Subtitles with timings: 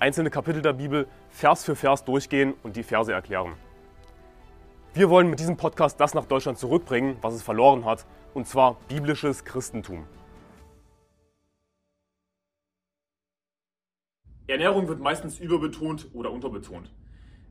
[0.00, 3.52] einzelne Kapitel der Bibel Vers für Vers durchgehen und die Verse erklären.
[4.94, 8.76] Wir wollen mit diesem Podcast das nach Deutschland zurückbringen, was es verloren hat, und zwar
[8.88, 10.06] biblisches Christentum.
[14.46, 16.90] Ernährung wird meistens überbetont oder unterbetont.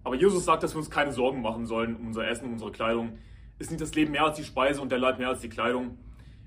[0.03, 2.71] Aber Jesus sagt, dass wir uns keine Sorgen machen sollen um unser Essen, um unsere
[2.71, 3.19] Kleidung.
[3.57, 5.97] Ist nicht das Leben mehr als die Speise und der Leib mehr als die Kleidung?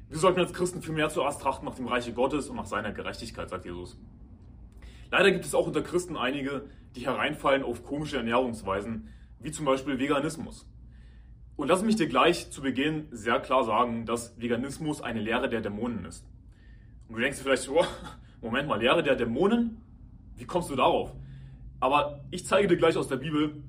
[0.09, 2.93] Wir sollten als Christen viel mehr zuerst trachten nach dem Reiche Gottes und nach seiner
[2.93, 3.97] Gerechtigkeit, sagt Jesus.
[5.13, 6.65] Leider gibt es auch unter Christen einige,
[6.97, 9.09] die hereinfallen auf komische Ernährungsweisen,
[9.41, 10.67] wie zum Beispiel Veganismus.
[11.55, 15.61] Und lass mich dir gleich zu Beginn sehr klar sagen, dass Veganismus eine Lehre der
[15.61, 16.25] Dämonen ist.
[17.09, 17.85] Und du denkst dir vielleicht, oh,
[18.41, 19.83] Moment mal, Lehre der Dämonen?
[20.39, 21.13] Wie kommst du darauf?
[21.79, 23.63] Aber ich zeige dir gleich aus der Bibel,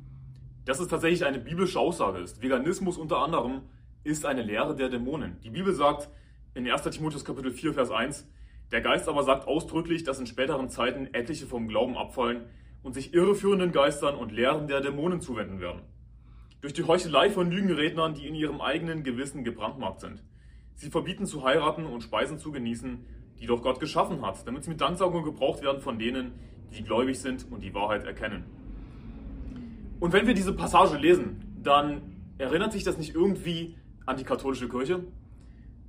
[0.63, 2.41] dass es tatsächlich eine biblische Aussage ist.
[2.41, 3.63] Veganismus unter anderem
[4.05, 5.41] ist eine Lehre der Dämonen.
[5.43, 6.07] Die Bibel sagt
[6.53, 6.83] in 1.
[6.83, 8.29] Timotheus Kapitel 4, Vers 1,
[8.73, 12.41] der Geist aber sagt ausdrücklich, dass in späteren Zeiten etliche vom Glauben abfallen
[12.81, 15.83] und sich irreführenden Geistern und Lehren der Dämonen zuwenden werden.
[16.59, 20.23] Durch die Heuchelei von Lügenrednern, die in ihrem eigenen Gewissen gebrandmarkt sind.
[20.73, 23.05] Sie verbieten zu heiraten und Speisen zu genießen,
[23.39, 26.31] die doch Gott geschaffen hat, damit sie mit Danksagung gebraucht werden von denen,
[26.75, 28.43] die gläubig sind und die Wahrheit erkennen.
[29.99, 32.01] Und wenn wir diese Passage lesen, dann
[32.39, 33.77] erinnert sich das nicht irgendwie
[34.07, 35.03] an die katholische Kirche?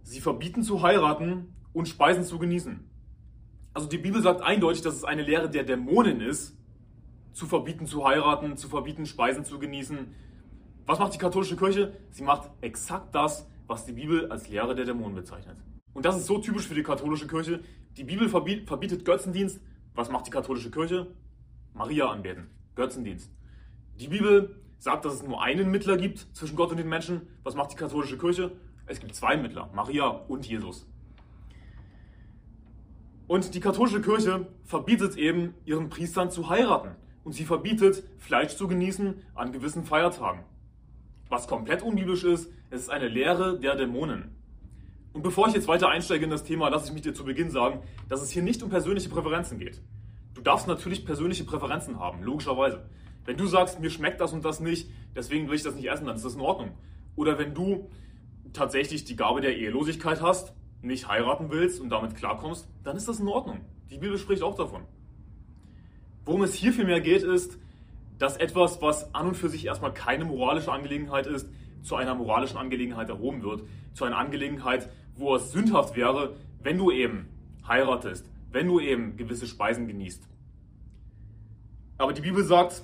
[0.02, 2.80] Sie verbieten zu heiraten und Speisen zu genießen.
[3.75, 6.56] Also die Bibel sagt eindeutig, dass es eine Lehre der Dämonen ist,
[7.33, 10.14] zu verbieten zu heiraten, zu verbieten Speisen zu genießen.
[10.86, 11.92] Was macht die katholische Kirche?
[12.11, 15.56] Sie macht exakt das, was die Bibel als Lehre der Dämonen bezeichnet.
[15.92, 17.60] Und das ist so typisch für die katholische Kirche.
[17.97, 19.60] Die Bibel verbietet Götzendienst.
[19.94, 21.09] Was macht die katholische Kirche?
[21.72, 22.50] Maria anbeten.
[22.77, 23.32] Götzendienst.
[23.98, 27.22] Die Bibel sagt, dass es nur einen Mittler gibt zwischen Gott und den Menschen.
[27.43, 28.53] Was macht die katholische Kirche?
[28.87, 30.87] Es gibt zwei Mittler, Maria und Jesus.
[33.26, 36.90] Und die katholische Kirche verbietet eben ihren Priestern zu heiraten.
[37.24, 40.40] Und sie verbietet, Fleisch zu genießen an gewissen Feiertagen.
[41.30, 44.34] Was komplett unbiblisch ist, es ist eine Lehre der Dämonen.
[45.14, 47.50] Und bevor ich jetzt weiter einsteige in das Thema, lasse ich mich dir zu Beginn
[47.50, 49.80] sagen, dass es hier nicht um persönliche Präferenzen geht.
[50.34, 52.84] Du darfst natürlich persönliche Präferenzen haben, logischerweise.
[53.24, 56.06] Wenn du sagst, mir schmeckt das und das nicht, deswegen will ich das nicht essen,
[56.06, 56.72] dann ist das in Ordnung.
[57.16, 57.88] Oder wenn du
[58.52, 60.52] tatsächlich die Gabe der Ehelosigkeit hast,
[60.84, 63.61] nicht heiraten willst und damit klarkommst, dann ist das in Ordnung.
[63.91, 64.83] Die Bibel spricht auch davon.
[66.25, 67.59] Worum es hier vielmehr geht, ist,
[68.19, 71.49] dass etwas, was an und für sich erstmal keine moralische Angelegenheit ist,
[71.83, 73.65] zu einer moralischen Angelegenheit erhoben wird.
[73.93, 77.28] Zu einer Angelegenheit, wo es sündhaft wäre, wenn du eben
[77.69, 80.27] heiratest, wenn du eben gewisse Speisen genießt.
[81.99, 82.83] Aber die Bibel sagt,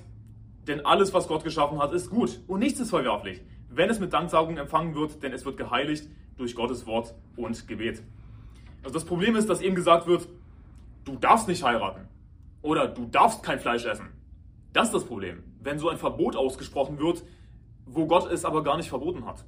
[0.67, 4.13] denn alles, was Gott geschaffen hat, ist gut und nichts ist verwerflich, wenn es mit
[4.13, 6.07] Danksagung empfangen wird, denn es wird geheiligt
[6.41, 8.01] durch Gottes Wort und Gebet.
[8.83, 10.27] Also das Problem ist, dass eben gesagt wird,
[11.05, 12.07] du darfst nicht heiraten
[12.63, 14.07] oder du darfst kein Fleisch essen.
[14.73, 17.23] Das ist das Problem, wenn so ein Verbot ausgesprochen wird,
[17.85, 19.45] wo Gott es aber gar nicht verboten hat.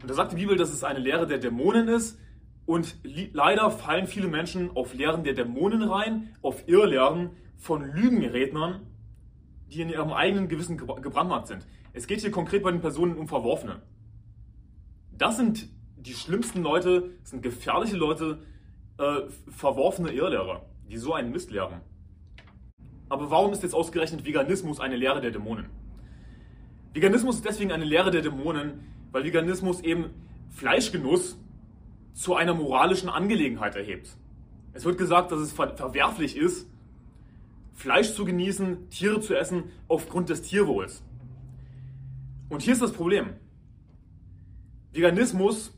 [0.00, 2.18] Und da sagt die Bibel, dass es eine Lehre der Dämonen ist
[2.64, 8.86] und leider fallen viele Menschen auf Lehren der Dämonen rein, auf Irrlehren von Lügenrednern,
[9.68, 11.66] die in ihrem eigenen Gewissen gebrandmarkt sind.
[11.92, 13.82] Es geht hier konkret bei den Personen um Verworfene.
[15.22, 18.40] Das sind die schlimmsten Leute, das sind gefährliche Leute,
[18.98, 19.20] äh,
[19.52, 21.80] verworfene Irrlehrer, die so einen Mist lehren.
[23.08, 25.66] Aber warum ist jetzt ausgerechnet Veganismus eine Lehre der Dämonen?
[26.92, 28.80] Veganismus ist deswegen eine Lehre der Dämonen,
[29.12, 30.06] weil Veganismus eben
[30.50, 31.38] Fleischgenuss
[32.14, 34.16] zu einer moralischen Angelegenheit erhebt.
[34.72, 36.68] Es wird gesagt, dass es ver verwerflich ist,
[37.74, 41.04] Fleisch zu genießen, Tiere zu essen aufgrund des Tierwohls.
[42.48, 43.34] Und hier ist das Problem.
[44.92, 45.72] Veganismus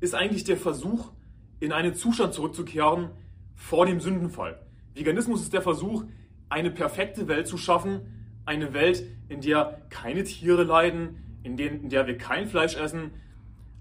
[0.00, 1.12] ist eigentlich der Versuch,
[1.60, 3.10] in einen Zustand zurückzukehren
[3.54, 4.60] vor dem Sündenfall.
[4.94, 6.04] Veganismus ist der Versuch,
[6.50, 8.00] eine perfekte Welt zu schaffen,
[8.44, 13.12] eine Welt, in der keine Tiere leiden, in, den, in der wir kein Fleisch essen.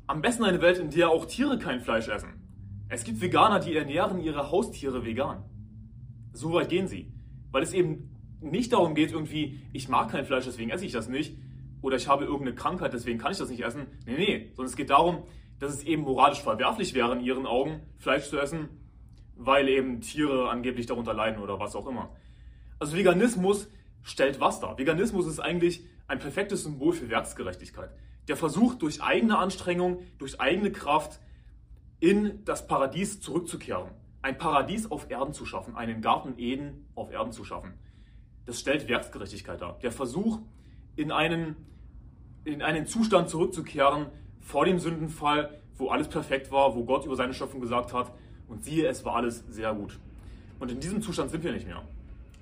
[0.08, 2.30] Am besten eine Welt, in der auch Tiere kein Fleisch essen.
[2.88, 5.44] Es gibt Veganer, die ernähren ihre Haustiere vegan.
[6.32, 7.12] So weit gehen sie.
[7.52, 11.10] Weil es eben nicht darum geht, irgendwie, ich mag kein Fleisch, deswegen esse ich das
[11.10, 11.38] nicht,
[11.84, 13.86] oder ich habe irgendeine Krankheit, deswegen kann ich das nicht essen.
[14.06, 15.24] Nee, nee, sondern es geht darum,
[15.60, 18.70] dass es eben moralisch verwerflich wäre, in ihren Augen Fleisch zu essen,
[19.36, 22.16] weil eben Tiere angeblich darunter leiden oder was auch immer.
[22.80, 23.70] Also Veganismus
[24.02, 24.78] stellt was dar?
[24.78, 27.92] Veganismus ist eigentlich ein perfektes Symbol für Werksgerechtigkeit.
[28.30, 31.20] Der Versuch, durch eigene Anstrengung, durch eigene Kraft
[32.00, 33.92] in das Paradies zurückzukehren.
[34.22, 37.74] Ein Paradies auf Erden zu schaffen, einen Garten Eden auf Erden zu schaffen.
[38.46, 39.80] Das stellt Werksgerechtigkeit dar.
[39.80, 40.40] Der Versuch,
[40.96, 41.56] in einen,
[42.46, 44.08] in einen Zustand zurückzukehren
[44.42, 48.12] vor dem Sündenfall, wo alles perfekt war, wo Gott über seine Schöpfung gesagt hat,
[48.48, 49.98] und siehe, es war alles sehr gut.
[50.60, 51.82] Und in diesem Zustand sind wir nicht mehr.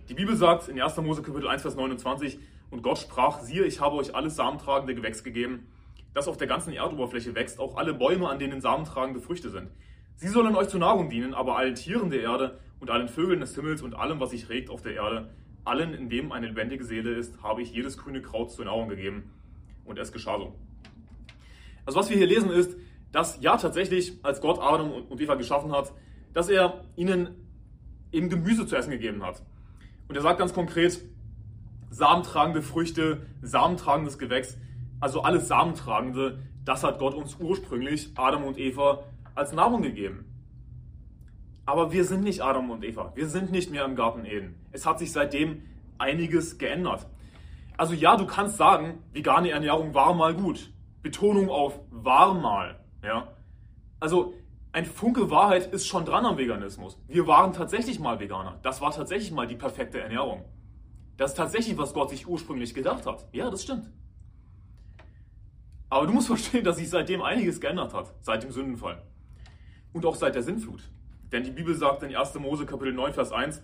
[0.10, 0.98] Die Bibel sagt in 1.
[0.98, 2.40] Mose Kapitel 1, Vers 29,
[2.72, 5.68] und Gott sprach, siehe, ich habe euch alles samentragende Gewächs gegeben,
[6.14, 9.70] das auf der ganzen Erdoberfläche wächst, auch alle Bäume, an denen samentragende Früchte sind.
[10.16, 13.56] Sie sollen euch zur Nahrung dienen, aber allen Tieren der Erde und allen Vögeln des
[13.56, 15.30] Himmels und allem, was sich regt auf der Erde,
[15.64, 19.32] allen, in dem eine lebendige Seele ist, habe ich jedes grüne Kraut zur Nahrung gegeben.
[19.92, 20.56] Und es geschah so.
[21.86, 22.78] Also was wir hier lesen ist,
[23.12, 25.92] dass ja tatsächlich, als Gott Adam und Eva geschaffen hat,
[26.34, 27.36] dass er ihnen
[28.14, 29.44] eben Gemüse zu essen gegeben hat.
[30.08, 31.02] Und er sagt ganz konkret,
[31.90, 34.58] samentragende Früchte, samentragendes Gewächs,
[35.02, 39.04] also alles samentragende, das hat Gott uns ursprünglich, Adam und Eva,
[39.36, 40.24] als Nahrung gegeben.
[41.66, 43.12] Aber wir sind nicht Adam und Eva.
[43.16, 44.56] Wir sind nicht mehr im Garten Eden.
[44.72, 45.64] Es hat sich seitdem
[45.98, 47.08] einiges geändert.
[47.82, 50.72] Also ja, du kannst sagen, vegane Ernährung war mal gut.
[51.02, 52.80] Betonung auf war mal.
[53.04, 53.30] Ja?
[54.00, 54.36] Also
[54.72, 57.00] ein Funke Wahrheit ist schon dran am Veganismus.
[57.08, 58.60] Wir waren tatsächlich mal Veganer.
[58.62, 60.46] Das war tatsächlich mal die perfekte Ernährung.
[61.18, 63.26] Das ist tatsächlich, was Gott sich ursprünglich gedacht hat.
[63.32, 63.90] Ja, das stimmt.
[65.90, 69.02] Aber du musst verstehen, dass sich seitdem einiges geändert hat, seit dem Sündenfall.
[69.92, 70.84] Und auch seit der Sintflut.
[71.32, 72.36] Denn die Bibel sagt in 1.
[72.36, 73.64] Mose Kapitel 9, Vers 1,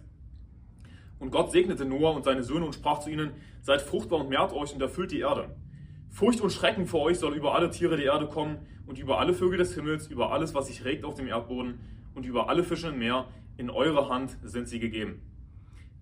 [1.20, 3.32] und Gott segnete Noah und seine Söhne und sprach zu ihnen,
[3.62, 5.56] seid fruchtbar und mehrt euch und erfüllt die Erde.
[6.10, 9.34] Furcht und Schrecken vor euch soll über alle Tiere der Erde kommen und über alle
[9.34, 11.80] Vögel des Himmels, über alles, was sich regt auf dem Erdboden
[12.16, 13.28] und über alle Fische im Meer.
[13.58, 15.22] In eure Hand sind sie gegeben.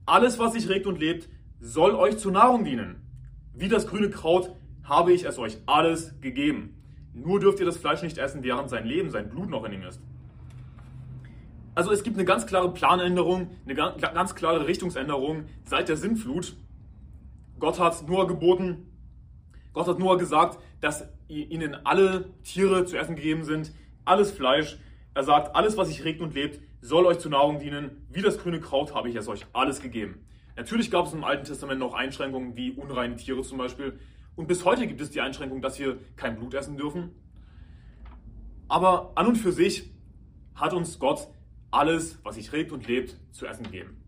[0.06, 1.30] Alles, was sich regt und lebt,
[1.60, 3.02] soll euch zur Nahrung dienen.
[3.54, 4.52] Wie das grüne Kraut
[4.84, 6.82] habe ich es euch alles gegeben.
[7.14, 9.84] Nur dürft ihr das Fleisch nicht essen, während sein Leben, sein Blut noch in ihm
[9.84, 10.02] ist.
[11.76, 16.56] Also es gibt eine ganz klare Planänderung, eine ganz klare Richtungsänderung seit der Sintflut.
[17.60, 18.92] Gott hat Noah geboten,
[19.74, 23.74] Gott hat Noah gesagt, dass ihnen alle Tiere zu essen gegeben sind,
[24.06, 24.78] alles Fleisch.
[25.14, 28.08] Er sagt, alles, was sich regt und lebt, soll euch zur Nahrung dienen.
[28.10, 30.26] Wie das grüne Kraut habe ich es euch alles gegeben.
[30.56, 34.00] Natürlich gab es im Alten Testament noch Einschränkungen wie unreine Tiere zum Beispiel.
[34.38, 37.12] Und bis heute gibt es die Einschränkung, dass wir kein Blut essen dürfen.
[38.70, 39.92] Aber an und für sich
[40.54, 41.28] hat uns Gott
[41.72, 44.02] alles, was sich regt und lebt, zu essen geben.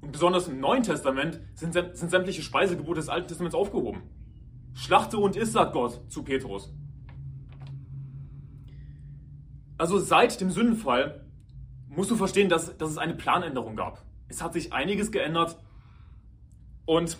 [0.00, 4.02] Und besonders im Neuen Testament sind, sind sämtliche Speisegebote des Alten Testaments aufgehoben.
[4.74, 6.72] Schlachte und iss, sagt Gott zu Petrus.
[9.78, 11.24] Also seit dem Sündenfall
[11.88, 14.04] musst du verstehen, dass, dass es eine Planänderung gab.
[14.28, 15.58] Es hat sich einiges geändert
[16.86, 17.16] und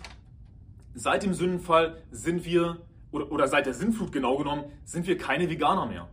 [0.94, 5.48] seit dem Sündenfall sind wir, oder, oder seit der Sinnflut genau genommen, sind wir keine
[5.48, 6.08] Veganer mehr.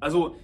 [0.00, 0.36] Also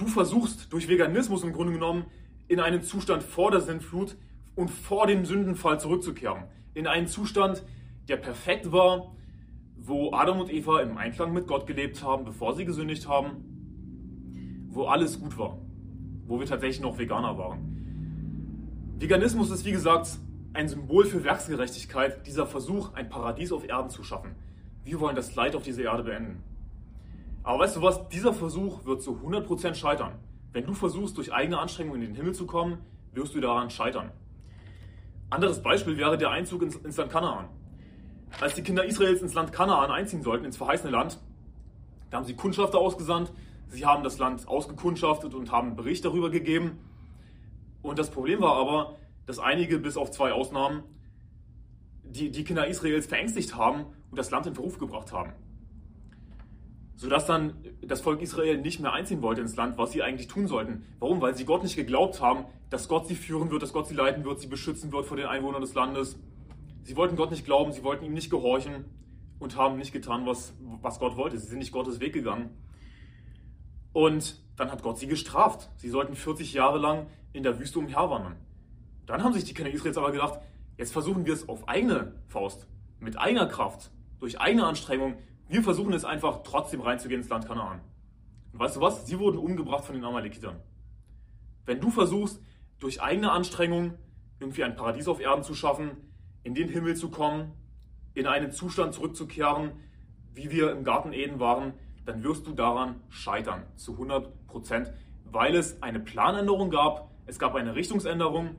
[0.00, 2.06] du versuchst durch Veganismus im Grunde genommen
[2.48, 4.16] in einen Zustand vor der Sinnflut
[4.56, 6.44] und vor dem Sündenfall zurückzukehren.
[6.74, 7.62] In einen Zustand,
[8.08, 9.14] der perfekt war,
[9.76, 14.84] wo Adam und Eva im Einklang mit Gott gelebt haben, bevor sie gesündigt haben, wo
[14.84, 15.58] alles gut war,
[16.26, 18.96] wo wir tatsächlich noch Veganer waren.
[18.98, 20.18] Veganismus ist wie gesagt
[20.52, 24.34] ein Symbol für Werksgerechtigkeit, dieser Versuch, ein Paradies auf Erden zu schaffen.
[24.84, 26.42] Wir wollen das Leid auf dieser Erde beenden.
[27.42, 30.12] Aber weißt du was, dieser Versuch wird zu 100% scheitern.
[30.52, 32.78] Wenn du versuchst, durch eigene Anstrengung in den Himmel zu kommen,
[33.12, 34.10] wirst du daran scheitern.
[35.30, 37.48] Anderes Beispiel wäre der Einzug ins, ins Land Kanaan.
[38.40, 41.18] Als die Kinder Israels ins Land Kanaan einziehen sollten, ins verheißene Land,
[42.10, 43.32] da haben sie Kundschafter ausgesandt,
[43.68, 46.78] sie haben das Land ausgekundschaftet und haben Bericht darüber gegeben.
[47.82, 50.82] Und das Problem war aber, dass einige, bis auf zwei Ausnahmen,
[52.02, 55.32] die, die Kinder Israels verängstigt haben und das Land in Verruf gebracht haben
[57.00, 60.46] sodass dann das Volk Israel nicht mehr einziehen wollte ins Land, was sie eigentlich tun
[60.46, 60.84] sollten.
[60.98, 61.22] Warum?
[61.22, 64.22] Weil sie Gott nicht geglaubt haben, dass Gott sie führen wird, dass Gott sie leiten
[64.26, 66.18] wird, sie beschützen wird vor den Einwohnern des Landes.
[66.82, 68.84] Sie wollten Gott nicht glauben, sie wollten ihm nicht gehorchen
[69.38, 70.52] und haben nicht getan, was,
[70.82, 71.38] was Gott wollte.
[71.38, 72.50] Sie sind nicht Gottes Weg gegangen.
[73.94, 75.70] Und dann hat Gott sie gestraft.
[75.78, 78.36] Sie sollten 40 Jahre lang in der Wüste umherwandern.
[79.06, 80.38] Dann haben sich die Kinder Israels aber gedacht,
[80.76, 82.66] jetzt versuchen wir es auf eigene Faust,
[82.98, 85.14] mit eigener Kraft, durch eigene Anstrengung,
[85.50, 87.80] wir versuchen es einfach trotzdem reinzugehen ins Land Kanaan.
[88.52, 89.06] Und weißt du was?
[89.06, 90.60] Sie wurden umgebracht von den Amalekitern.
[91.66, 92.40] Wenn du versuchst,
[92.78, 93.94] durch eigene Anstrengung
[94.38, 95.90] irgendwie ein Paradies auf Erden zu schaffen,
[96.44, 97.52] in den Himmel zu kommen,
[98.14, 99.72] in einen Zustand zurückzukehren,
[100.34, 101.74] wie wir im Garten Eden waren,
[102.06, 104.92] dann wirst du daran scheitern, zu 100 Prozent,
[105.24, 108.54] weil es eine Planänderung gab, es gab eine Richtungsänderung,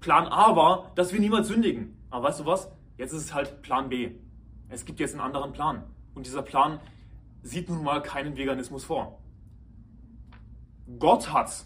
[0.00, 1.98] Plan A war, dass wir niemals sündigen.
[2.08, 2.70] Aber weißt du was?
[2.96, 4.12] Jetzt ist es halt Plan B.
[4.68, 5.84] Es gibt jetzt einen anderen Plan.
[6.18, 6.80] Und dieser Plan
[7.44, 9.20] sieht nun mal keinen Veganismus vor.
[10.98, 11.64] Gott hat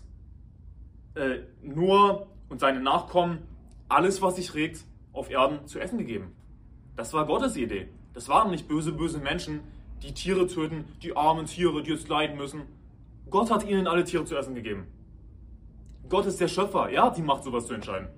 [1.15, 3.39] äh, nur und seine Nachkommen
[3.89, 6.33] alles, was sich regt, auf Erden zu essen gegeben.
[6.97, 7.89] Das war Gottes Idee.
[8.13, 9.61] Das waren nicht böse, böse Menschen,
[10.03, 12.65] die Tiere töten, die armen Tiere, die jetzt leiden müssen.
[13.31, 14.87] Gott hat ihnen alle Tiere zu essen gegeben.
[16.11, 16.91] Gott ist der Schöpfer.
[16.91, 18.09] Er hat die Macht, sowas zu entscheiden.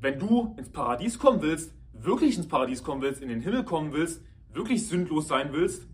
[0.00, 3.92] Wenn du ins Paradies kommen willst, wirklich ins Paradies kommen willst, in den Himmel kommen
[3.92, 4.22] willst,
[4.54, 5.86] wirklich sündlos sein willst,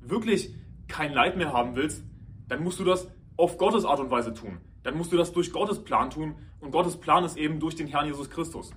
[0.00, 0.54] wirklich
[0.88, 2.04] kein Leid mehr haben willst,
[2.48, 4.58] dann musst du das auf Gottes Art und Weise tun.
[4.82, 7.86] Dann musst du das durch Gottes Plan tun und Gottes Plan ist eben durch den
[7.86, 8.70] Herrn Jesus Christus.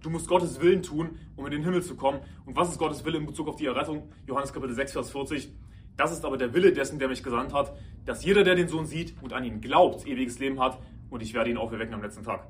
[0.00, 2.20] Du musst Gottes Willen tun, um in den Himmel zu kommen.
[2.46, 4.10] Und was ist Gottes Wille in Bezug auf die Errettung?
[4.26, 5.52] Johannes Kapitel 6, Vers 40.
[5.96, 8.86] Das ist aber der Wille dessen, der mich gesandt hat, dass jeder, der den Sohn
[8.86, 10.78] sieht und an ihn glaubt, ewiges Leben hat
[11.10, 12.48] und ich werde ihn auferwecken am letzten Tag.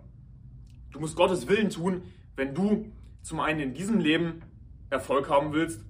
[0.93, 2.03] Du musst Gottes Willen tun,
[2.37, 2.87] wenn du
[3.23, 4.43] zum einen in diesem Leben
[4.91, 5.85] Erfolg haben willst,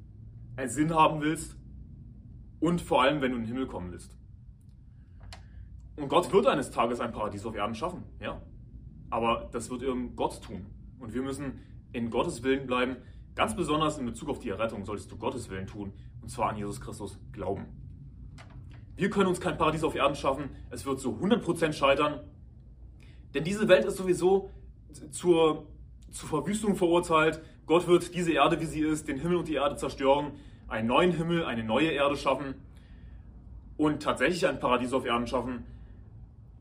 [0.60, 1.56] einen Sinn haben willst
[2.60, 4.16] und vor allem, wenn du in den Himmel kommen willst.
[5.96, 8.40] Und Gott wird eines Tages ein Paradies auf Erden schaffen, ja.
[9.10, 10.66] Aber das wird irgendein Gott tun.
[10.98, 11.60] Und wir müssen
[11.92, 12.96] in Gottes Willen bleiben.
[13.34, 16.56] Ganz besonders in Bezug auf die Errettung solltest du Gottes Willen tun, und zwar an
[16.56, 17.66] Jesus Christus glauben.
[18.96, 22.20] Wir können uns kein Paradies auf Erden schaffen, es wird so 100% scheitern,
[23.32, 24.50] denn diese Welt ist sowieso
[25.10, 25.66] zur,
[26.10, 27.40] zur Verwüstung verurteilt.
[27.66, 30.32] Gott wird diese Erde, wie sie ist, den Himmel und die Erde zerstören,
[30.70, 32.54] einen neuen Himmel, eine neue Erde schaffen
[33.76, 35.64] und tatsächlich ein Paradies auf Erden schaffen.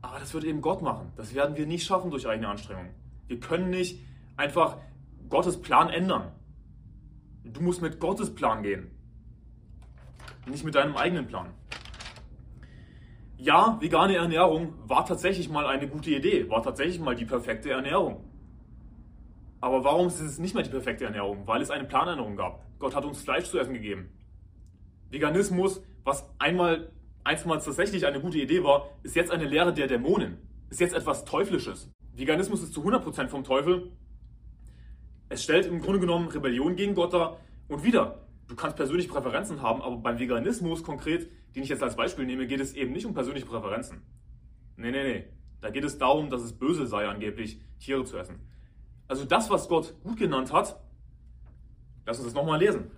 [0.02, 1.12] Aber das wird eben Gott machen.
[1.16, 2.90] Das werden wir nicht schaffen durch eigene Anstrengungen.
[3.28, 4.00] Wir können nicht
[4.36, 4.78] einfach
[5.28, 6.32] Gottes Plan ändern.
[7.44, 8.90] Du musst mit Gottes Plan gehen,
[10.46, 11.48] nicht mit deinem eigenen Plan.
[13.36, 18.24] Ja, vegane Ernährung war tatsächlich mal eine gute Idee, war tatsächlich mal die perfekte Ernährung.
[19.60, 21.46] Aber warum ist es nicht mehr die perfekte Ernährung?
[21.46, 22.69] Weil es eine Planänderung gab.
[22.80, 24.10] Gott hat uns Fleisch zu essen gegeben.
[25.10, 26.90] Veganismus, was einmal
[27.22, 30.38] einstmals tatsächlich eine gute Idee war, ist jetzt eine Lehre der Dämonen.
[30.70, 31.88] Ist jetzt etwas Teuflisches.
[32.14, 33.92] Veganismus ist zu 100% vom Teufel
[35.30, 37.38] es stellt im Grunde genommen Rebellion gegen Gott dar.
[37.68, 41.94] Und wieder, du kannst persönliche Präferenzen haben, aber beim Veganismus konkret, den ich jetzt als
[41.94, 44.02] Beispiel nehme, geht es eben nicht um persönliche Präferenzen.
[44.76, 45.24] Nee, nee, nee.
[45.60, 48.40] Da geht es darum, dass es böse sei, angeblich Tiere zu essen.
[49.06, 50.80] Also das, was Gott gut genannt hat,
[52.06, 52.90] lass uns das nochmal lesen.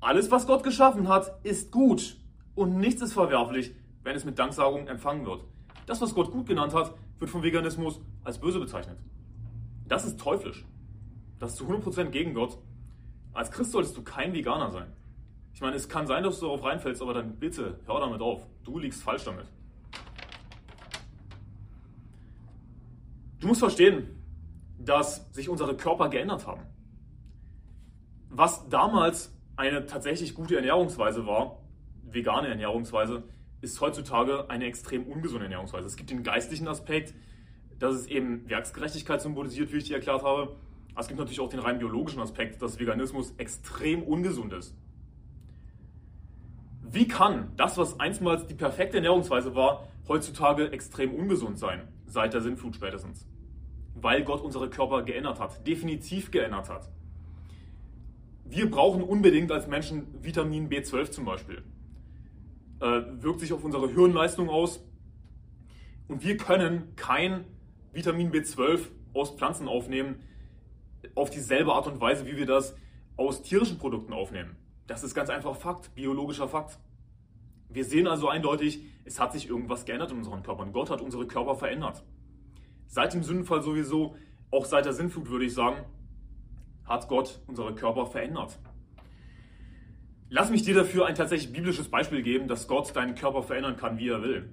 [0.00, 2.18] Alles, was Gott geschaffen hat, ist gut
[2.54, 5.44] und nichts ist verwerflich, wenn es mit Danksagung empfangen wird.
[5.86, 8.98] Das, was Gott gut genannt hat, wird vom Veganismus als böse bezeichnet.
[9.88, 10.64] Das ist teuflisch.
[11.38, 12.58] Das ist zu 100% gegen Gott.
[13.32, 14.92] Als Christ solltest du kein Veganer sein.
[15.54, 18.46] Ich meine, es kann sein, dass du darauf reinfällst, aber dann bitte hör damit auf.
[18.64, 19.46] Du liegst falsch damit.
[23.40, 24.08] Du musst verstehen,
[24.78, 26.62] dass sich unsere Körper geändert haben.
[28.30, 31.62] Was damals eine tatsächlich gute Ernährungsweise war,
[32.02, 33.24] vegane Ernährungsweise,
[33.60, 35.86] ist heutzutage eine extrem ungesunde Ernährungsweise.
[35.86, 37.14] Es gibt den geistlichen Aspekt,
[37.78, 40.56] dass es eben Werksgerechtigkeit symbolisiert, wie ich dir erklärt habe.
[40.98, 44.74] Es gibt natürlich auch den rein biologischen Aspekt, dass Veganismus extrem ungesund ist.
[46.82, 52.40] Wie kann das, was einstmals die perfekte Ernährungsweise war, heutzutage extrem ungesund sein, seit der
[52.40, 53.26] Sinnflut spätestens?
[53.94, 56.88] Weil Gott unsere Körper geändert hat, definitiv geändert hat.
[58.48, 61.64] Wir brauchen unbedingt als Menschen Vitamin B12 zum Beispiel.
[62.80, 64.80] Äh, wirkt sich auf unsere Hirnleistung aus.
[66.08, 67.44] Und wir können kein
[67.92, 70.22] Vitamin B12 aus Pflanzen aufnehmen,
[71.14, 72.76] auf dieselbe Art und Weise, wie wir das
[73.16, 74.56] aus tierischen Produkten aufnehmen.
[74.86, 76.78] Das ist ganz einfach Fakt, biologischer Fakt.
[77.68, 80.72] Wir sehen also eindeutig, es hat sich irgendwas geändert in unseren Körpern.
[80.72, 82.04] Gott hat unsere Körper verändert.
[82.86, 84.16] Seit dem Sündenfall sowieso,
[84.52, 85.78] auch seit der Sinnflut würde ich sagen,
[86.86, 88.58] hat Gott unsere Körper verändert.
[90.28, 93.98] Lass mich dir dafür ein tatsächlich biblisches Beispiel geben, dass Gott deinen Körper verändern kann,
[93.98, 94.50] wie er will.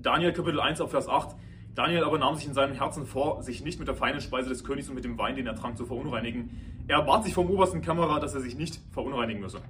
[0.00, 1.34] Daniel Kapitel 1 auf Vers 8.
[1.74, 4.64] Daniel aber nahm sich in seinem Herzen vor, sich nicht mit der feinen Speise des
[4.64, 6.50] Königs und mit dem Wein, den er trank, zu verunreinigen.
[6.86, 9.60] Er bat sich vom obersten Kämmerer, dass er sich nicht verunreinigen müsse.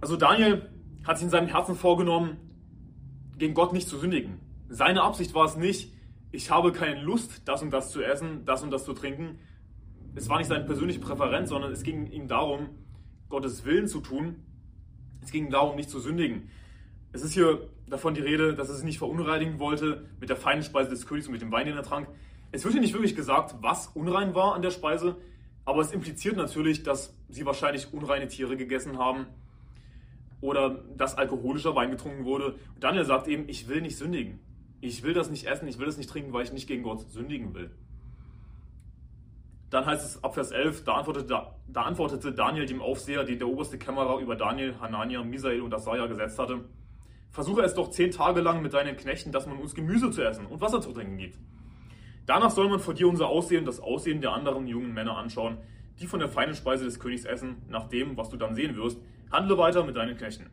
[0.00, 0.70] Also Daniel
[1.04, 2.36] hat sich in seinem Herzen vorgenommen,
[3.38, 4.40] gegen Gott nicht zu sündigen.
[4.68, 5.92] Seine Absicht war es nicht,
[6.36, 9.38] ich habe keine Lust, das und das zu essen, das und das zu trinken.
[10.14, 12.68] Es war nicht seine persönliche Präferenz, sondern es ging ihm darum,
[13.30, 14.36] Gottes Willen zu tun.
[15.22, 16.50] Es ging ihm darum, nicht zu sündigen.
[17.12, 20.62] Es ist hier davon die Rede, dass er sich nicht verunreinigen wollte mit der feinen
[20.62, 22.08] Speise des Königs und mit dem Wein, den er trank.
[22.52, 25.16] Es wird hier nicht wirklich gesagt, was unrein war an der Speise,
[25.64, 29.26] aber es impliziert natürlich, dass sie wahrscheinlich unreine Tiere gegessen haben
[30.42, 32.52] oder dass alkoholischer Wein getrunken wurde.
[32.74, 34.38] Und Daniel sagt eben, ich will nicht sündigen.
[34.80, 37.10] Ich will das nicht essen, ich will das nicht trinken, weil ich nicht gegen Gott
[37.10, 37.70] sündigen will.
[39.70, 43.48] Dann heißt es ab Vers 11, da antwortete, da antwortete Daniel dem Aufseher, den der
[43.48, 46.64] oberste Kämmerer über Daniel, Hanania, Misael und Asaja gesetzt hatte,
[47.30, 50.46] versuche es doch zehn Tage lang mit deinen Knechten, dass man uns Gemüse zu essen
[50.46, 51.38] und Wasser zu trinken gibt.
[52.26, 55.58] Danach soll man vor dir unser Aussehen und das Aussehen der anderen jungen Männer anschauen,
[56.00, 59.00] die von der feinen Speise des Königs essen, nach dem, was du dann sehen wirst.
[59.30, 60.50] Handle weiter mit deinen Knechten.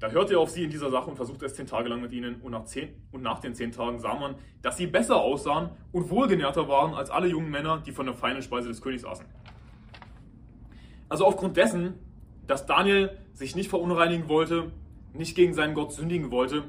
[0.00, 2.12] Da hörte er auf sie in dieser Sache und versuchte es zehn Tage lang mit
[2.12, 2.40] ihnen.
[2.40, 6.08] Und nach, zehn, und nach den zehn Tagen sah man, dass sie besser aussahen und
[6.08, 9.26] wohlgenährter waren als alle jungen Männer, die von der feinen Speise des Königs aßen.
[11.10, 11.94] Also aufgrund dessen,
[12.46, 14.72] dass Daniel sich nicht verunreinigen wollte,
[15.12, 16.64] nicht gegen seinen Gott sündigen wollte,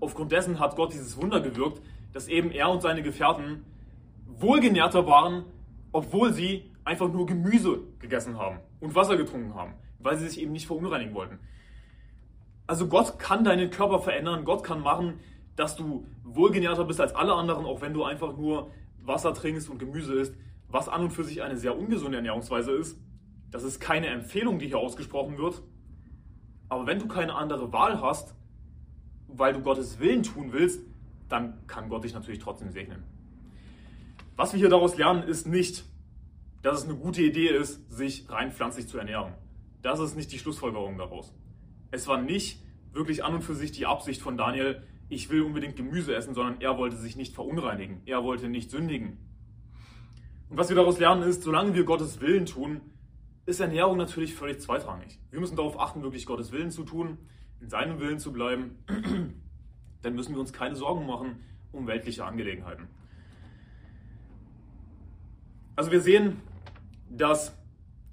[0.00, 1.80] aufgrund dessen hat Gott dieses Wunder gewirkt,
[2.12, 3.64] dass eben er und seine Gefährten
[4.26, 5.44] wohlgenährter waren,
[5.92, 10.52] obwohl sie einfach nur Gemüse gegessen haben und Wasser getrunken haben, weil sie sich eben
[10.52, 11.38] nicht verunreinigen wollten.
[12.66, 15.20] Also Gott kann deinen Körper verändern, Gott kann machen,
[15.54, 18.70] dass du wohlgenährter bist als alle anderen, auch wenn du einfach nur
[19.02, 20.34] Wasser trinkst und Gemüse isst,
[20.68, 22.98] was an und für sich eine sehr ungesunde Ernährungsweise ist.
[23.50, 25.62] Das ist keine Empfehlung, die hier ausgesprochen wird.
[26.68, 28.34] Aber wenn du keine andere Wahl hast,
[29.28, 30.82] weil du Gottes Willen tun willst,
[31.28, 33.04] dann kann Gott dich natürlich trotzdem segnen.
[34.34, 35.84] Was wir hier daraus lernen, ist nicht,
[36.62, 39.34] dass es eine gute Idee ist, sich rein pflanzlich zu ernähren.
[39.82, 41.32] Das ist nicht die Schlussfolgerung daraus.
[41.90, 42.62] Es war nicht
[42.92, 46.60] wirklich an und für sich die Absicht von Daniel, ich will unbedingt Gemüse essen, sondern
[46.60, 48.02] er wollte sich nicht verunreinigen.
[48.06, 49.18] Er wollte nicht sündigen.
[50.48, 52.80] Und was wir daraus lernen ist, solange wir Gottes Willen tun,
[53.46, 55.20] ist Ernährung natürlich völlig zweitrangig.
[55.30, 57.18] Wir müssen darauf achten, wirklich Gottes Willen zu tun,
[57.60, 58.78] in seinem Willen zu bleiben.
[60.02, 61.40] Dann müssen wir uns keine Sorgen machen
[61.72, 62.88] um weltliche Angelegenheiten.
[65.76, 66.40] Also wir sehen,
[67.10, 67.56] dass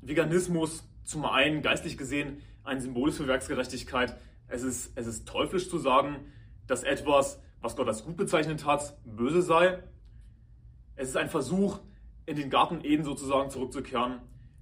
[0.01, 4.17] Veganismus zum einen geistlich gesehen ein Symbol ist für Werksgerechtigkeit.
[4.47, 6.17] Es ist, es ist teuflisch zu sagen,
[6.67, 9.83] dass etwas, was Gott als gut bezeichnet hat, böse sei.
[10.95, 11.79] Es ist ein Versuch,
[12.25, 14.19] in den Garten Eden sozusagen zurückzukehren,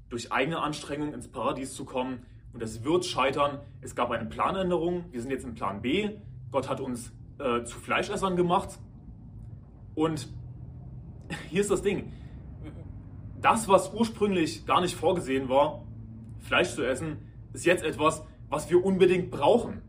[0.10, 2.25] durch eigene Anstrengung ins Paradies zu kommen.
[2.54, 3.60] Und es wird scheitern.
[3.82, 5.06] Es gab eine Planänderung.
[5.12, 6.17] Wir sind jetzt im Plan B.
[6.52, 8.80] Gott hat uns äh, zu Fleischessern gemacht.
[9.95, 10.28] Und
[11.49, 12.12] hier ist das Ding.
[13.39, 15.86] Das, was ursprünglich gar nicht vorgesehen war,
[16.39, 17.17] Fleisch zu essen,
[17.53, 19.81] ist jetzt etwas, was wir unbedingt brauchen.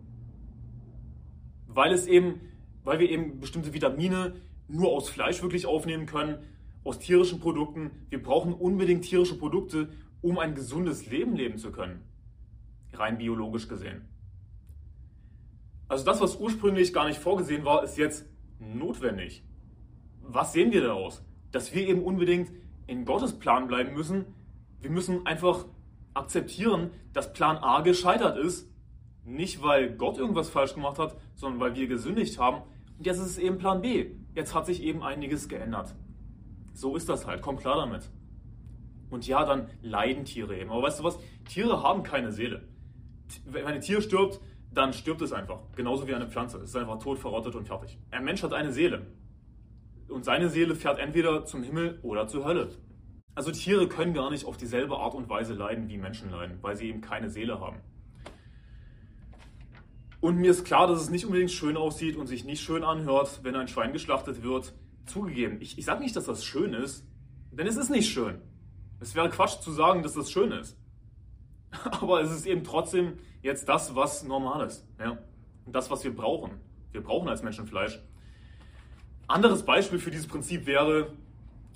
[1.67, 2.41] Weil es eben,
[2.85, 4.35] weil wir eben bestimmte Vitamine
[4.69, 6.39] nur aus Fleisch wirklich aufnehmen können,
[6.85, 7.91] aus tierischen Produkten.
[8.11, 12.03] Wir brauchen unbedingt tierische Produkte, um ein gesundes Leben leben zu können.
[12.93, 14.09] Rein biologisch gesehen.
[15.89, 18.27] Also das, was ursprünglich gar nicht vorgesehen war, ist jetzt
[18.59, 19.45] notwendig.
[20.23, 21.23] Was sehen wir daraus?
[21.51, 22.51] Dass wir eben unbedingt
[22.87, 24.25] in Gottes Plan bleiben müssen.
[24.81, 25.67] Wir müssen einfach
[26.15, 28.69] akzeptieren, dass Plan A gescheitert ist.
[29.25, 32.63] Nicht, weil Gott irgendwas falsch gemacht hat, sondern weil wir gesündigt haben.
[32.99, 34.11] Und jetzt ist es eben Plan B.
[34.35, 35.95] Jetzt hat sich eben einiges geändert.
[36.73, 37.43] So ist das halt.
[37.43, 38.11] Komm klar damit.
[39.11, 40.71] Und ja, dann leiden Tiere eben.
[40.71, 41.19] Aber weißt du was?
[41.49, 42.67] Tiere haben keine Seele.
[43.45, 44.41] Wenn ein Tier stirbt,
[44.73, 45.61] dann stirbt es einfach.
[45.77, 46.59] Genauso wie eine Pflanze.
[46.59, 47.99] Es ist einfach tot, verrottet und fertig.
[48.11, 49.07] Ein Mensch hat eine Seele.
[50.09, 52.71] Und seine Seele fährt entweder zum Himmel oder zur Hölle.
[53.35, 56.77] Also Tiere können gar nicht auf dieselbe Art und Weise leiden, wie Menschen leiden, weil
[56.77, 57.79] sie eben keine Seele haben.
[60.21, 63.41] Und mir ist klar, dass es nicht unbedingt schön aussieht und sich nicht schön anhört,
[63.43, 64.75] wenn ein Schwein geschlachtet wird.
[65.07, 67.05] Zugegeben, ich, ich sage nicht, dass das schön ist,
[67.51, 68.41] denn es ist nicht schön.
[69.01, 70.79] Es wäre Quatsch zu sagen, dass das schön ist.
[72.01, 74.87] Aber es ist eben trotzdem jetzt das, was normal ist.
[75.01, 75.19] Ja?
[75.65, 76.53] Und das, was wir brauchen.
[76.93, 78.01] Wir brauchen als Menschen Fleisch.
[79.27, 81.15] Anderes Beispiel für dieses Prinzip wäre,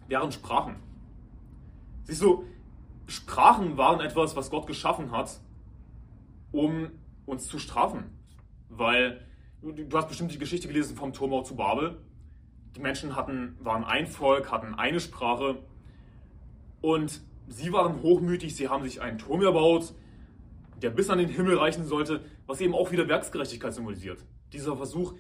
[0.07, 0.77] wären Sprachen.
[2.07, 2.45] Siehst du,
[3.09, 5.41] Sprachen waren etwas, was Gott geschaffen hat,
[6.53, 6.91] um
[7.27, 8.05] uns zu strafen.
[8.69, 9.27] Weil
[9.61, 11.99] du hast bestimmt die Geschichte gelesen vom Turmbau zu Babel.
[12.77, 15.59] Die Menschen hatten, waren ein Volk, hatten eine Sprache
[16.81, 19.95] und sie waren hochmütig, sie haben sich einen Turm erbaut,
[20.83, 24.25] der bis an den Himmel reichen sollte, was eben auch wieder Werksgerechtigkeit symbolisiert.
[24.53, 25.15] Dieser Versuch,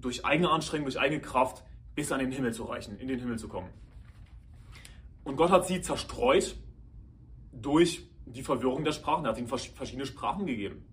[0.00, 3.38] durch eigene Anstrengung, durch eigene Kraft bis an den Himmel zu reichen, in den Himmel
[3.38, 3.68] zu kommen.
[5.24, 6.56] Und Gott hat sie zerstreut
[7.52, 9.24] durch die Verwirrung der Sprachen.
[9.24, 10.84] Er hat ihnen verschiedene Sprachen gegeben.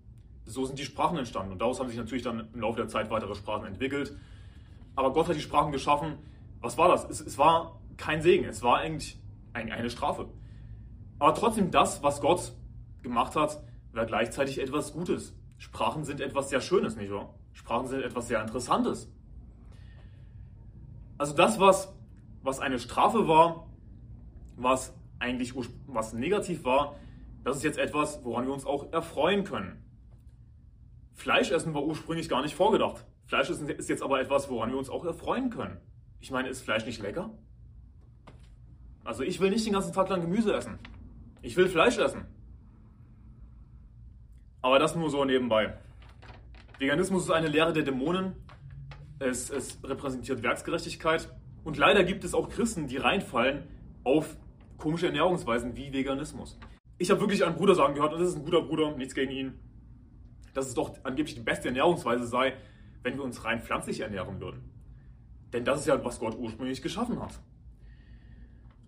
[0.44, 1.52] So sind die Sprachen entstanden.
[1.52, 4.16] Und daraus haben sich natürlich dann im Laufe der Zeit weitere Sprachen entwickelt.
[4.96, 6.18] Aber Gott hat die Sprachen geschaffen.
[6.60, 7.08] Was war das?
[7.08, 8.44] Es, es war kein Segen.
[8.46, 9.18] Es war eigentlich
[9.52, 10.28] eine Strafe.
[11.18, 12.52] Aber trotzdem, das, was Gott
[13.02, 15.36] gemacht hat, war gleichzeitig etwas Gutes.
[15.58, 17.34] Sprachen sind etwas sehr Schönes, nicht wahr?
[17.52, 19.12] Sprachen sind etwas sehr Interessantes.
[21.18, 21.94] Also das, was,
[22.42, 23.68] was eine Strafe war,
[24.56, 25.54] was eigentlich
[25.86, 26.96] was negativ war,
[27.44, 29.82] das ist jetzt etwas, woran wir uns auch erfreuen können.
[31.14, 33.04] Fleischessen war ursprünglich gar nicht vorgedacht.
[33.26, 35.78] Fleisch ist, ist jetzt aber etwas, woran wir uns auch erfreuen können.
[36.20, 37.30] Ich meine, ist Fleisch nicht lecker?
[39.04, 40.78] Also ich will nicht den ganzen Tag lang Gemüse essen.
[41.40, 42.26] Ich will Fleisch essen.
[44.60, 45.76] Aber das nur so nebenbei.
[46.78, 48.34] Veganismus ist eine Lehre der Dämonen.
[49.18, 51.28] Es, es repräsentiert Werksgerechtigkeit.
[51.64, 53.64] Und leider gibt es auch Christen, die reinfallen
[54.04, 54.36] auf
[54.82, 56.58] komische Ernährungsweisen wie Veganismus.
[56.98, 59.30] Ich habe wirklich einen Bruder sagen gehört, und das ist ein guter Bruder, nichts gegen
[59.30, 59.54] ihn,
[60.54, 62.54] dass es doch angeblich die beste Ernährungsweise sei,
[63.04, 64.60] wenn wir uns rein pflanzlich ernähren würden.
[65.52, 67.38] Denn das ist ja, was Gott ursprünglich geschaffen hat.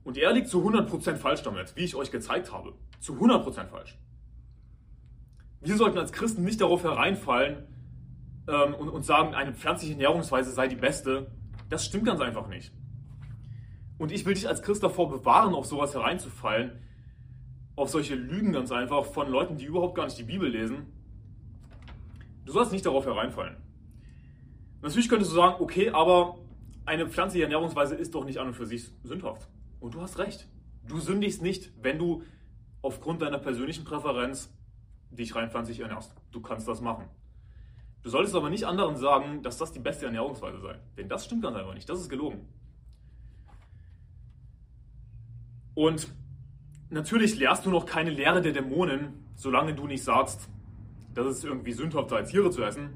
[0.03, 2.75] Und er liegt zu 100% falsch damit, wie ich euch gezeigt habe.
[2.99, 3.97] Zu 100% falsch.
[5.61, 7.69] Wir sollten als Christen nicht darauf hereinfallen
[8.49, 11.31] ähm, und, und sagen, eine pflanzliche Ernährungsweise sei die beste.
[11.71, 12.73] Das stimmt ganz einfach nicht.
[13.99, 16.73] Und ich will dich als Christ davor bewahren, auf sowas hereinzufallen,
[17.77, 20.87] auf solche Lügen ganz einfach von Leuten, die überhaupt gar nicht die Bibel lesen.
[22.45, 23.57] Du sollst nicht darauf hereinfallen.
[24.83, 26.37] Natürlich könntest du sagen, okay, aber
[26.85, 29.49] eine pflanzliche Ernährungsweise ist doch nicht an und für sich sündhaft.
[29.81, 30.47] Und du hast recht.
[30.87, 32.23] Du sündigst nicht, wenn du
[32.83, 34.53] aufgrund deiner persönlichen Präferenz
[35.11, 36.15] dich rein pflanzlich ernährst.
[36.33, 37.09] Du kannst das machen.
[38.03, 40.79] Du solltest aber nicht anderen sagen, dass das die beste Ernährungsweise sei.
[40.99, 41.89] Denn das stimmt ganz einfach nicht.
[41.89, 42.47] Das ist gelogen.
[45.75, 46.09] Und
[46.91, 50.49] natürlich lehrst du noch keine Lehre der Dämonen, solange du nicht sagst,
[51.15, 52.91] dass es irgendwie sündhaft sei, Tiere zu essen.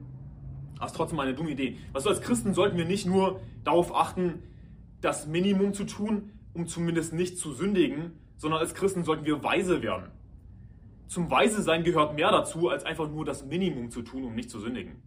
[0.78, 1.76] Das ist trotzdem eine dumme Idee.
[1.92, 4.42] Also als Christen sollten wir nicht nur darauf achten,
[5.00, 9.82] das Minimum zu tun, um zumindest nicht zu sündigen, sondern als Christen sollten wir weise
[9.82, 10.10] werden.
[11.08, 14.50] Zum Weise sein gehört mehr dazu, als einfach nur das Minimum zu tun, um nicht
[14.50, 15.02] zu sündigen.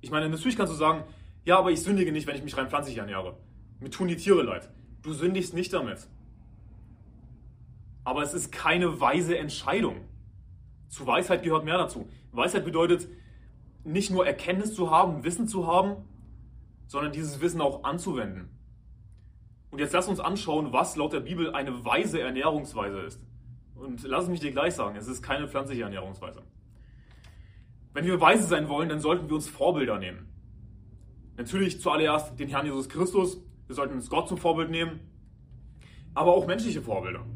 [0.00, 1.04] Ich meine, natürlich kannst du sagen,
[1.44, 3.38] ja, aber ich sündige nicht, wenn ich mich rein pflanzlich ernähre.
[3.80, 4.68] Mir tun die Tiere leid.
[5.02, 6.06] Du sündigst nicht damit.
[8.08, 9.96] Aber es ist keine weise Entscheidung.
[10.88, 12.08] Zu Weisheit gehört mehr dazu.
[12.32, 13.06] Weisheit bedeutet,
[13.84, 16.08] nicht nur Erkenntnis zu haben, Wissen zu haben,
[16.86, 18.48] sondern dieses Wissen auch anzuwenden.
[19.70, 23.20] Und jetzt lass uns anschauen, was laut der Bibel eine weise Ernährungsweise ist.
[23.74, 26.40] Und lass mich dir gleich sagen, es ist keine pflanzliche Ernährungsweise.
[27.92, 30.32] Wenn wir weise sein wollen, dann sollten wir uns Vorbilder nehmen.
[31.36, 34.98] Natürlich zuallererst den Herrn Jesus Christus, wir sollten uns Gott zum Vorbild nehmen,
[36.14, 37.26] aber auch menschliche Vorbilder.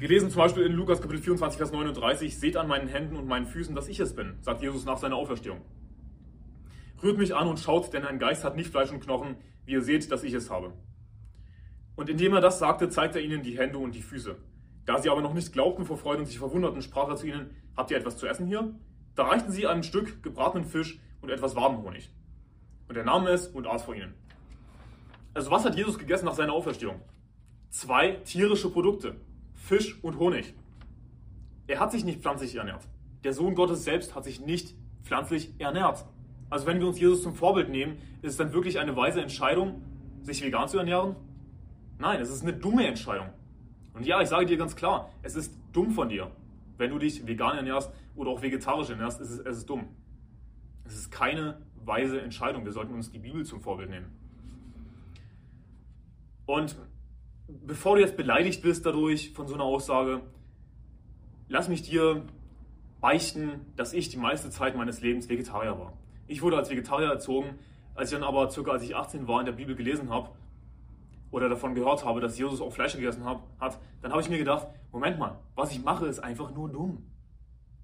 [0.00, 3.28] Wir lesen zum Beispiel in Lukas Kapitel 24, Vers 39, seht an meinen Händen und
[3.28, 5.60] meinen Füßen, dass ich es bin, sagt Jesus nach seiner Auferstehung.
[7.02, 9.36] Rührt mich an und schaut, denn ein Geist hat nicht Fleisch und Knochen,
[9.66, 10.72] wie ihr seht, dass ich es habe.
[11.96, 14.38] Und indem er das sagte, zeigte er ihnen die Hände und die Füße.
[14.86, 17.50] Da sie aber noch nicht glaubten vor Freude und sich verwunderten, sprach er zu ihnen,
[17.76, 18.74] habt ihr etwas zu essen hier?
[19.16, 22.10] Da reichten sie ein Stück gebratenen Fisch und etwas warmen Honig.
[22.88, 24.14] Und er nahm es und aß vor ihnen.
[25.34, 27.02] Also was hat Jesus gegessen nach seiner Auferstehung?
[27.68, 29.16] Zwei tierische Produkte.
[29.60, 30.54] Fisch und Honig.
[31.66, 32.88] Er hat sich nicht pflanzlich ernährt.
[33.22, 36.04] Der Sohn Gottes selbst hat sich nicht pflanzlich ernährt.
[36.48, 39.82] Also wenn wir uns Jesus zum Vorbild nehmen, ist es dann wirklich eine weise Entscheidung,
[40.22, 41.14] sich vegan zu ernähren?
[41.98, 43.28] Nein, es ist eine dumme Entscheidung.
[43.94, 46.30] Und ja, ich sage dir ganz klar, es ist dumm von dir.
[46.78, 49.88] Wenn du dich vegan ernährst oder auch vegetarisch ernährst, ist es, es ist dumm.
[50.84, 52.64] Es ist keine weise Entscheidung.
[52.64, 54.10] Wir sollten uns die Bibel zum Vorbild nehmen.
[56.46, 56.76] Und
[57.66, 60.20] bevor du jetzt beleidigt bist dadurch von so einer Aussage,
[61.48, 62.26] lass mich dir
[63.00, 65.92] beichten, dass ich die meiste Zeit meines Lebens Vegetarier war.
[66.26, 67.58] Ich wurde als Vegetarier erzogen,
[67.94, 70.30] als ich dann aber circa als ich 18 war in der Bibel gelesen habe
[71.30, 73.40] oder davon gehört habe, dass Jesus auch Fleisch gegessen hat,
[74.02, 77.06] dann habe ich mir gedacht, Moment mal, was ich mache, ist einfach nur dumm.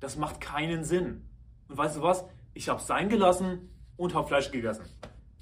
[0.01, 1.23] Das macht keinen Sinn.
[1.69, 2.25] Und weißt du was?
[2.55, 4.85] Ich habe es sein gelassen und habe Fleisch gegessen.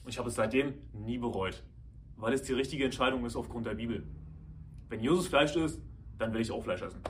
[0.05, 1.63] Und ich habe es seitdem nie bereut
[2.17, 4.05] weil es die richtige Entscheidung ist aufgrund der Bibel.
[4.89, 5.81] Wenn Jesus Fleisch isst,
[6.19, 7.01] dann will ich auch Fleisch essen.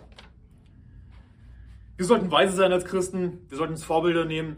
[1.96, 4.56] Wir sollten weise sein als Christen, wir sollten uns Vorbilder nehmen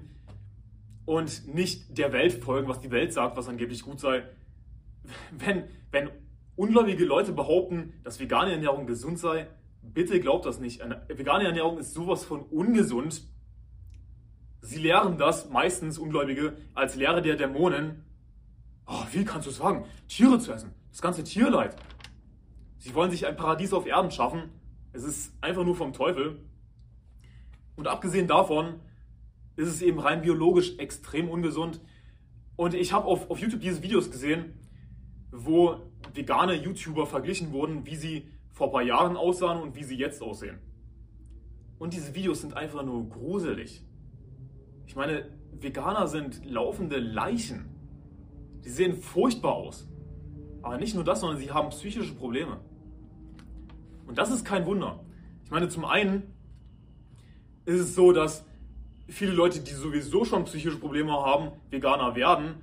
[1.05, 4.25] und nicht der Welt folgen, was die Welt sagt, was angeblich gut sei.
[5.31, 6.11] Wenn, wenn
[6.57, 9.49] ungläubige Leute behaupten, dass vegane Ernährung gesund sei,
[9.83, 10.81] bitte glaubt das nicht.
[10.81, 13.23] Eine vegane Ernährung ist sowas von ungesund.
[14.63, 18.06] Sie lehren das, meistens Ungläubige, als Lehre der Dämonen
[18.87, 20.72] Oh, wie kannst du es wagen, Tiere zu essen?
[20.90, 21.77] Das ganze Tierleid.
[22.79, 24.51] Sie wollen sich ein Paradies auf Erden schaffen.
[24.92, 26.40] Es ist einfach nur vom Teufel.
[27.75, 28.81] Und abgesehen davon
[29.57, 31.81] ist es eben rein biologisch extrem ungesund.
[32.57, 34.55] Und ich habe auf, auf YouTube diese Videos gesehen,
[35.31, 35.81] wo
[36.14, 40.22] vegane YouTuber verglichen wurden, wie sie vor ein paar Jahren aussahen und wie sie jetzt
[40.22, 40.59] aussehen.
[41.79, 43.85] Und diese Videos sind einfach nur gruselig.
[44.87, 47.76] Ich meine, Veganer sind laufende Leichen.
[48.67, 49.87] Die sehen furchtbar aus.
[50.61, 52.59] Aber nicht nur das, sondern sie haben psychische Probleme.
[54.09, 54.99] Und das ist kein Wunder.
[55.45, 56.35] Ich meine, zum einen
[57.65, 58.45] ist es so, dass
[59.07, 62.57] viele Leute, die sowieso schon psychische Probleme haben, Veganer werden.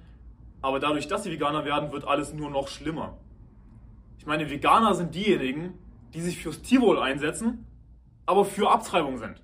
[0.62, 3.18] Aber dadurch, dass sie Veganer werden, wird alles nur noch schlimmer.
[4.18, 5.74] Ich meine, Veganer sind diejenigen,
[6.14, 7.66] die sich fürs Tierwohl einsetzen,
[8.26, 9.42] aber für Abtreibung sind.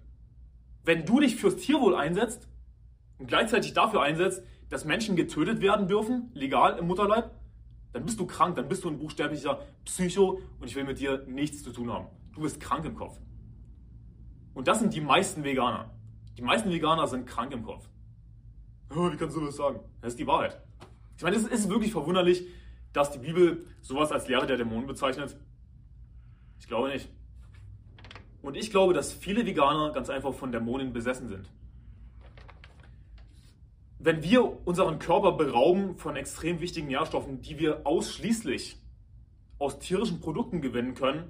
[0.83, 2.49] Wenn du dich fürs Tierwohl einsetzt
[3.17, 7.31] und gleichzeitig dafür einsetzt, dass Menschen getötet werden dürfen, legal im Mutterleib,
[7.91, 11.25] dann bist du krank, dann bist du ein buchstäblicher Psycho und ich will mit dir
[11.27, 12.07] nichts zu tun haben.
[12.33, 13.19] Du bist krank im Kopf.
[14.53, 15.89] Und das sind die meisten Veganer.
[16.37, 17.89] Die meisten Veganer sind krank im Kopf.
[18.95, 19.79] Oh, wie kannst du das sagen?
[20.01, 20.61] Das ist die Wahrheit.
[21.17, 22.45] Ich meine, es ist wirklich verwunderlich,
[22.93, 25.35] dass die Bibel sowas als Lehre der Dämonen bezeichnet.
[26.59, 27.09] Ich glaube nicht.
[28.41, 31.49] Und ich glaube, dass viele Veganer ganz einfach von Dämonen besessen sind.
[34.01, 38.77] Wenn wir unseren Körper berauben von extrem wichtigen Nährstoffen, die wir ausschließlich
[39.57, 41.25] aus tierischen Produkten gewinnen können,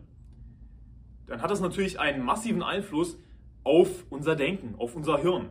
[1.26, 3.18] dann hat das natürlich einen massiven Einfluss
[3.64, 5.50] auf unser Denken, auf unser Hirn.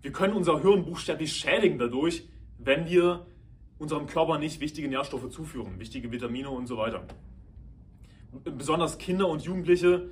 [0.00, 3.26] Wir können unser Hirn buchstäblich schädigen dadurch, wenn wir
[3.78, 7.08] unserem Körper nicht wichtige Nährstoffe zuführen, wichtige Vitamine und so weiter.
[8.44, 10.10] Besonders Kinder und Jugendliche,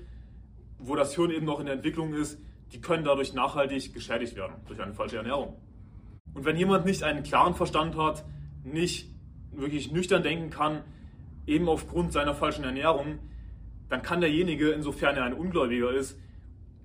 [0.78, 2.40] wo das Hirn eben noch in der Entwicklung ist,
[2.72, 5.56] die können dadurch nachhaltig geschädigt werden durch eine falsche Ernährung.
[6.36, 8.26] Und wenn jemand nicht einen klaren Verstand hat,
[8.62, 9.10] nicht
[9.52, 10.82] wirklich nüchtern denken kann,
[11.46, 13.20] eben aufgrund seiner falschen Ernährung,
[13.88, 16.20] dann kann derjenige, insofern er ein Ungläubiger ist,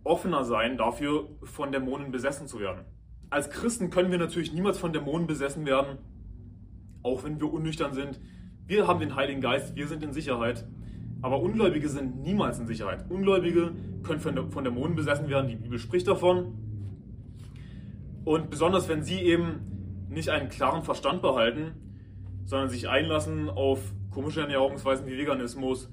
[0.05, 2.85] offener sein dafür, von Dämonen besessen zu werden.
[3.29, 5.97] Als Christen können wir natürlich niemals von Dämonen besessen werden,
[7.03, 8.21] auch wenn wir unnüchtern sind.
[8.67, 10.65] Wir haben den Heiligen Geist, wir sind in Sicherheit.
[11.21, 13.03] Aber Ungläubige sind niemals in Sicherheit.
[13.09, 16.70] Ungläubige können von Dämonen besessen werden, die Bibel spricht davon.
[18.23, 21.73] Und besonders wenn sie eben nicht einen klaren Verstand behalten,
[22.45, 23.79] sondern sich einlassen auf
[24.11, 25.89] komische Ernährungsweisen wie Veganismus,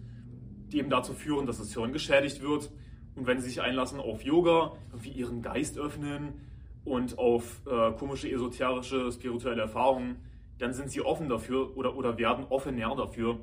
[0.73, 2.71] die eben dazu führen, dass das Hirn geschädigt wird.
[3.15, 6.41] Und wenn sie sich einlassen auf Yoga, irgendwie ihren Geist öffnen
[6.85, 10.17] und auf äh, komische esoterische, spirituelle Erfahrungen,
[10.59, 13.39] dann sind sie offen dafür oder, oder werden offener dafür,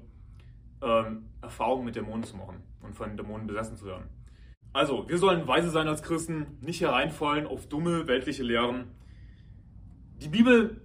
[0.82, 4.10] ähm, Erfahrungen mit Dämonen zu machen und von Dämonen besessen zu werden.
[4.76, 8.88] Also, wir sollen weise sein als Christen, nicht hereinfallen auf dumme weltliche Lehren.
[10.18, 10.82] Die Bibel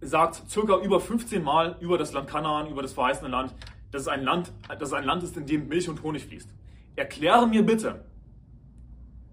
[0.00, 3.52] sagt circa über 15 Mal über das Land Kanaan, über das verheißene Land,
[3.90, 6.54] dass es ein Land, dass es ein Land ist, in dem Milch und Honig fließt.
[6.94, 8.04] Erkläre mir bitte,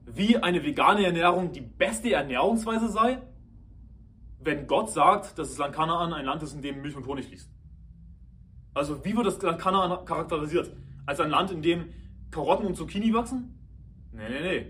[0.07, 3.21] wie eine vegane Ernährung die beste Ernährungsweise sei,
[4.39, 7.27] wenn Gott sagt, dass das Land Kanaan ein Land ist, in dem Milch und Honig
[7.27, 7.47] fließt.
[8.73, 10.75] Also wie wird das Land Kanaan charakterisiert?
[11.05, 11.93] Als ein Land, in dem
[12.31, 13.52] Karotten und Zucchini wachsen?
[14.13, 14.65] Nee, nee, nee.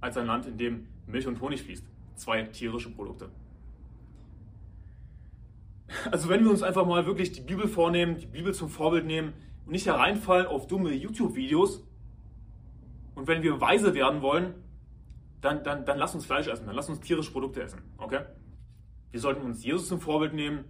[0.00, 1.86] Als ein Land, in dem Milch und Honig fließt.
[2.16, 3.30] Zwei tierische Produkte.
[6.10, 9.32] Also wenn wir uns einfach mal wirklich die Bibel vornehmen, die Bibel zum Vorbild nehmen
[9.64, 11.86] und nicht hereinfallen auf dumme YouTube-Videos
[13.14, 14.54] und wenn wir weise werden wollen,
[15.40, 17.82] dann, dann, dann lass uns Fleisch essen, dann lass uns tierische Produkte essen.
[17.98, 18.20] Okay?
[19.10, 20.64] Wir sollten uns Jesus zum Vorbild nehmen,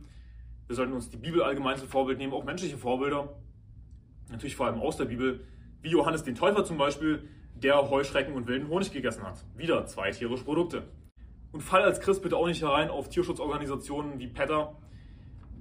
[0.66, 3.36] wir sollten uns die Bibel allgemein zum Vorbild nehmen, auch menschliche Vorbilder.
[4.30, 5.46] Natürlich vor allem aus der Bibel,
[5.82, 9.44] wie Johannes den Täufer zum Beispiel, der Heuschrecken und wilden Honig gegessen hat.
[9.56, 10.84] Wieder zwei tierische Produkte.
[11.52, 14.74] Und fall als Christ bitte auch nicht herein auf Tierschutzorganisationen wie PETA,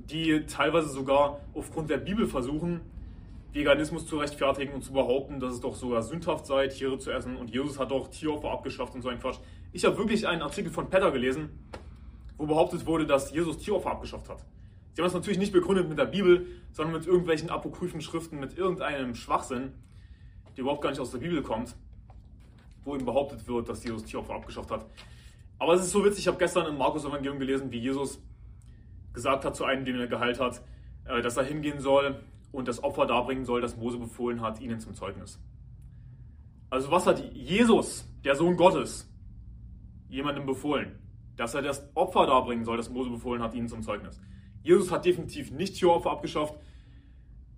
[0.10, 2.82] die teilweise sogar aufgrund der Bibel versuchen,
[3.54, 7.38] Veganismus zu rechtfertigen und zu behaupten, dass es doch sogar sündhaft sei, Tiere zu essen
[7.38, 9.38] und Jesus hat doch Tieropfer abgeschafft und so ein Quatsch.
[9.72, 11.50] Ich habe wirklich einen Artikel von PETA gelesen,
[12.38, 14.40] wo behauptet wurde, dass Jesus Tieropfer abgeschafft hat.
[14.94, 18.58] Sie haben das natürlich nicht begründet mit der Bibel, sondern mit irgendwelchen apokryphen Schriften, mit
[18.58, 19.74] irgendeinem Schwachsinn,
[20.56, 21.76] der überhaupt gar nicht aus der Bibel kommt,
[22.84, 24.86] wo eben behauptet wird, dass Jesus Tieropfer abgeschafft hat.
[25.60, 28.22] Aber es ist so witzig, ich habe gestern im Markus-Evangelium gelesen, wie Jesus
[29.14, 30.62] gesagt hat zu einem, den er geheilt hat,
[31.06, 32.20] äh, dass er hingehen soll
[32.52, 35.40] und das Opfer darbringen soll, das Mose befohlen hat, ihnen zum Zeugnis.
[36.70, 39.10] Also was hat Jesus, der Sohn Gottes,
[40.10, 41.00] jemandem befohlen?
[41.36, 44.20] Dass er das Opfer darbringen soll, das Mose befohlen hat, ihnen zum Zeugnis.
[44.64, 46.56] Jesus hat definitiv nicht Tieropfer abgeschafft.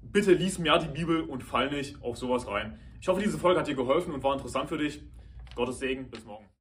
[0.02, 2.80] Bitte lies mehr die Bibel und fall nicht auf sowas rein.
[3.06, 5.00] Ich hoffe, diese Folge hat dir geholfen und war interessant für dich.
[5.56, 6.46] Gottes Segen, bis morgen.